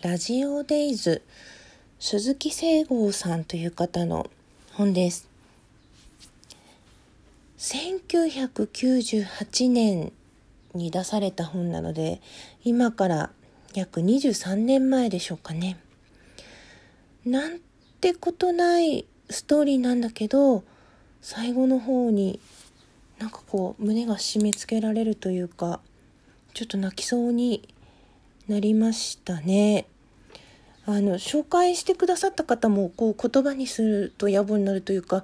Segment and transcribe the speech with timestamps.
[0.00, 1.22] ラジオデイズ
[1.98, 4.30] 鈴木聖剛さんという方の
[4.74, 5.28] 本です。
[7.58, 10.12] 1998年
[10.72, 12.20] に出された本なので、
[12.62, 13.30] 今から
[13.74, 15.80] 約23年前でしょうかね。
[17.26, 17.58] なん
[18.00, 20.62] てことないストーリーなんだけど、
[21.22, 22.38] 最後の方に
[23.18, 25.80] なんかこう胸が締め付けられるというか、
[26.54, 27.68] ちょっと泣きそうに
[28.48, 29.86] なりましたね。
[30.86, 35.22] あの紹介してくださった方もこう言葉にすると野暮になるというか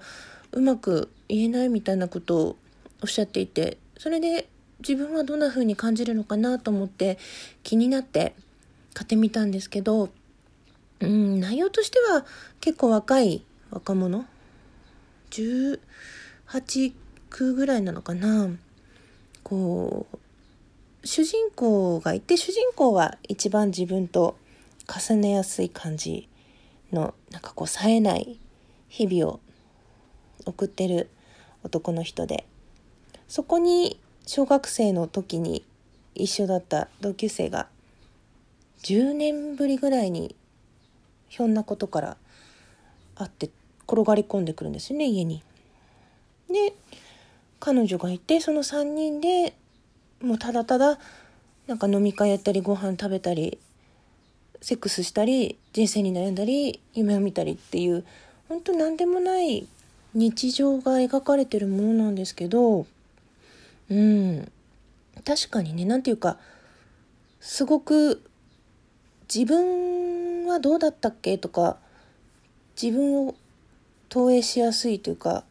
[0.52, 2.56] うまく言えないみたいなことを
[3.02, 4.46] おっしゃっていてそれで
[4.80, 7.18] 自分はどんな風に感じるのかなと思って
[7.62, 8.34] 気になって
[8.92, 10.10] 買ってみたんですけど、
[11.00, 12.26] うん、内容としては
[12.60, 14.26] 結構若い若者
[15.30, 15.80] 18、
[17.30, 18.50] 9ぐらいなのかな
[19.42, 20.18] こう
[21.04, 24.36] 主人公がいて主人公は一番自分と
[24.88, 26.28] 重ねやすい感じ
[26.92, 28.38] のなんかこう冴えない
[28.88, 29.40] 日々を
[30.46, 31.10] 送ってる
[31.62, 32.46] 男の人で
[33.28, 35.64] そこに小学生の時に
[36.14, 37.68] 一緒だった同級生が
[38.82, 40.34] 10年ぶりぐらいに
[41.28, 42.16] ひょんなことから
[43.14, 43.50] 会って
[43.86, 45.42] 転がり込んでくるんですよね家に。
[46.48, 46.74] で
[47.60, 49.54] 彼女がいてその3人で
[50.24, 50.98] もうただただ
[51.66, 53.58] なんか飲み会やったりご飯食べたり
[54.60, 58.04] セックスしたり人生に悩んだり夢を見たりっていう
[58.48, 59.66] 本当何でもない
[60.14, 62.86] 日常が描かれてるものなんですけど
[63.90, 64.50] うん。
[65.24, 66.38] 確かにね何て言うか
[67.40, 68.22] すごく
[69.32, 71.76] 自分はどうだったっけとか
[72.80, 73.34] 自分を
[74.08, 75.44] 投影しやすいというか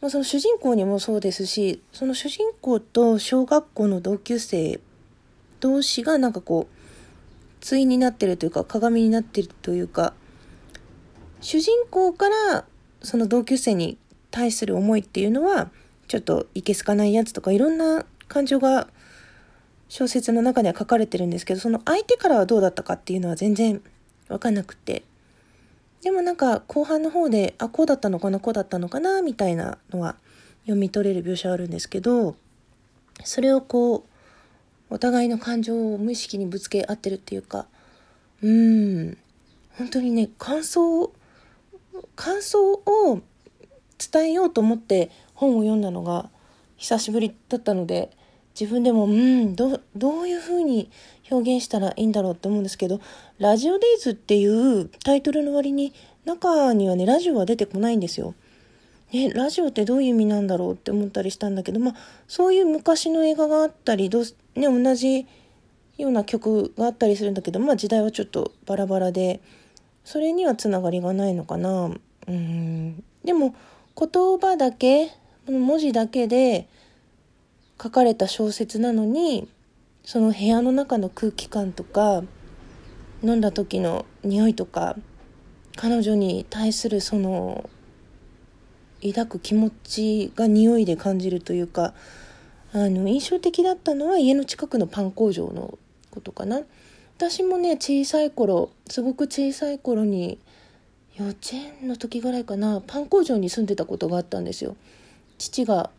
[0.00, 4.80] まあ、その主人公にもそうですしその主人公と小学校の同級生
[5.60, 6.78] 同士がなんかこう
[7.60, 10.14] 対になってるというか鏡になってるというか
[11.40, 12.64] 主人公から
[13.02, 13.98] その同級生に
[14.30, 15.70] 対する思いっていうのは
[16.06, 18.88] ちょっといけすかないやつとかいろんな感情が
[19.88, 23.82] 小説の中では書かれてるんですけどその相手からはどうだったかっていうのは全然
[24.28, 25.02] 分かんなくて。
[26.02, 30.16] でもなんか後半の方で、あ、こうだったのかな、こうだったのかな、みたいなのは
[30.62, 32.36] 読み取れる描写あるんですけど、
[33.24, 34.02] それをこう、
[34.90, 37.66] お互いの感情を無意識にぶつけ合ってるっていうか、
[38.42, 39.18] うん、
[39.76, 41.12] 本当にね、感想、
[42.14, 43.20] 感想を
[43.98, 46.30] 伝えようと思って本を読んだのが
[46.76, 48.10] 久しぶりだったので、
[48.58, 50.90] 自分でも、うん、ど、どういうふうに
[51.30, 53.00] 表現したらいいんだろうって思うんですけど、
[53.38, 55.92] ラジオデイズっていうタイトルの割に、
[56.24, 58.34] 中にはね、ラジオは出てこないんですよ。
[59.12, 61.94] ね、ラジオってどういう意味なんだろうって思ったりしたんだけど、まあ、
[62.26, 64.24] そういう昔の映画があったり、どう
[64.54, 65.26] ね、同じ
[65.96, 69.40] ような曲があったりするんだけど、まあ時代はちょっとバラバラで、
[70.04, 71.90] それにはつながりがないのかな。
[72.26, 73.02] うん。
[73.24, 73.54] でも、
[73.96, 75.10] 言葉だけ、
[75.46, 76.68] 文字だけで、
[77.82, 79.48] 書かれた小説なのに
[80.08, 82.22] その部屋の中の空気感とか
[83.22, 84.96] 飲んだ時の匂いとか
[85.76, 87.68] 彼女に対するその
[89.02, 91.92] 抱く気持ちが匂いで感じるというか
[92.72, 95.78] あの印象的だったのは家の近くのパン工場の
[96.10, 96.62] ことかな。
[97.18, 100.38] 私もね小さい頃すごく小さい頃に
[101.16, 101.38] 幼稚
[101.82, 104.74] 園の時ぐらいかなパン工場に住んでたことがあったんですよ。
[105.36, 105.90] 父が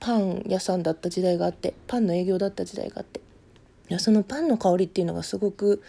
[0.00, 3.26] パン屋さんだった時代があってパンの営業だった時代があって。
[3.98, 5.82] そのパンの香りっていうのがすごく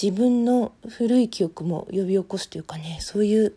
[0.00, 3.54] 自分の古い記憶も呼び起こすというかねそういう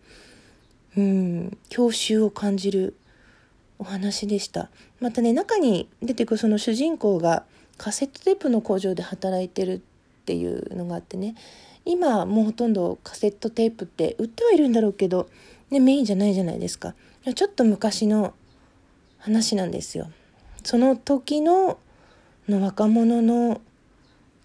[0.96, 2.96] うん郷愁を感じる
[3.80, 4.70] お話でした
[5.00, 7.44] またね中に出てくるその主人公が
[7.78, 9.80] カセットテープの工場で働いてるっ
[10.26, 11.36] ていうのがあってね
[11.86, 15.30] 今もうほとんどカセットテープって売ってはいるんだろうけど、
[15.70, 16.96] ね、メインじゃないじゃないですか
[17.36, 18.34] ちょっと昔の
[19.20, 20.10] 話なんですよ。
[20.64, 21.78] その時の
[22.48, 23.62] の若者の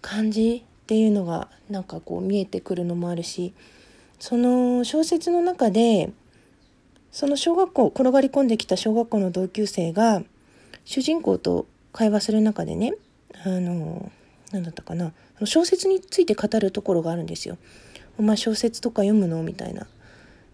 [0.01, 3.53] 感じっていうのがなんかこう見えてくるのもあるし
[4.19, 6.11] その小説の中で
[7.11, 10.23] その小学校転がり込んできた小学校の同級生が
[10.83, 12.95] 主人公と会話する中でね
[13.45, 14.11] あの
[14.51, 15.13] 何だったかな
[15.45, 17.57] 小説について語るところがあるんですよ。
[18.17, 19.41] お前小説とか読むの？
[19.43, 19.87] みたいな。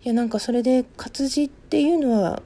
[0.03, 2.41] いやなんかそれで活字っていうのは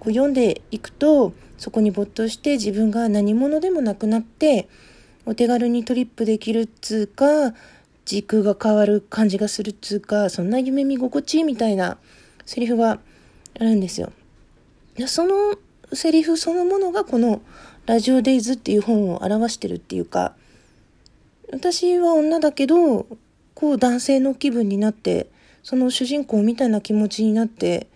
[0.00, 4.68] こう読んでいくとそこに没頭して自分が何者でもなくなって
[5.26, 7.54] お手軽にトリップできるっつうか
[8.04, 11.98] 時空が変わる感じがするっつうかそんな夢見心地みたいな
[12.44, 12.98] セリフがあ
[13.60, 14.12] るんですよ。
[15.06, 15.56] その
[15.92, 17.42] セリフそのものがこの
[17.86, 20.34] 「ラジオデイズ」っていう本を表してるっていうか
[21.52, 23.06] 私は女だけど、
[23.54, 25.28] こう男性の気分になって、
[25.62, 27.88] その主人公みたいな気持ちになって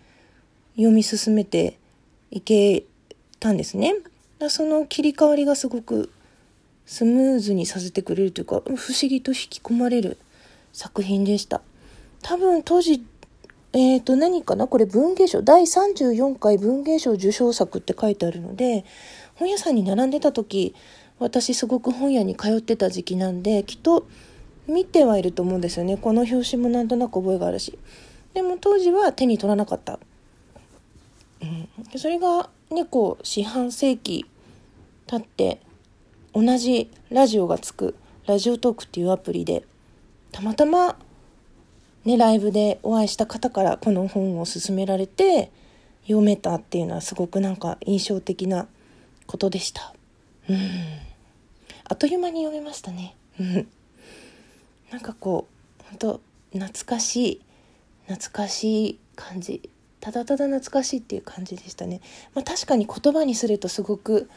[0.75, 1.79] 読み進めて
[2.31, 2.83] いけ
[3.39, 3.95] たんですね。
[4.39, 6.11] だその切り替わりがすごく
[6.85, 10.17] スムーズにさせてくれるというか、不思議と引き込まれる
[10.73, 11.61] 作品でした。
[12.21, 13.03] 多分当時、
[13.73, 14.67] えっ、ー、と何かな？
[14.67, 18.85] これ文芸賞、第34回文芸賞受賞作って書いてあるので、
[19.35, 20.75] 本屋さんに並んでた時、
[21.19, 24.07] 私すごく本屋に通ってた時期なんで、きっと
[24.67, 25.97] 見てはいると思うんですよね。
[25.97, 27.77] この表紙もなんとなく覚えがあるし。
[28.33, 29.99] でも当時は手に取らなかった。
[31.45, 34.25] うん、それがね、こう、四半世紀
[35.07, 35.61] 経って、
[36.33, 37.95] 同じラジオがつく、
[38.25, 39.63] ラジオトークっていうアプリで、
[40.31, 40.97] たまたま、
[42.03, 45.51] ね、ライブでお会いした方からこの本を勧められて、
[46.03, 48.67] 読めたっていうのはすごくなんか印象的な
[49.25, 49.93] ことでした。
[50.49, 50.57] うん。
[51.87, 53.15] あっという間に読めましたね。
[54.91, 55.47] なんかこ
[55.81, 56.21] う、本当
[56.51, 57.41] 懐かしい、
[58.07, 59.69] 懐かしい感じ。
[60.05, 61.99] ただただ懐かしいっていう感じでしたね。
[62.35, 64.29] まあ確かに言葉にするとすごく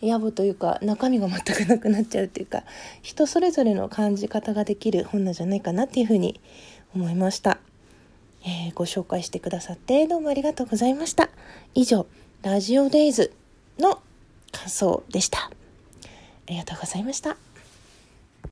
[0.00, 2.62] 野暮というか中身が全くなくなっちゃうっていうか
[3.02, 6.40] 人それぞれの感じ方ができる本なんじゃないかなっていうふうに
[6.94, 7.58] 思いました。
[8.44, 11.28] えー、ご紹介してくださってどうもありがとうございました。
[11.74, 12.06] 以上、
[12.42, 13.32] ラジオデイズ
[13.80, 14.00] の
[14.52, 15.40] 感想でした。
[15.40, 15.50] あ
[16.46, 17.45] りがとうございました。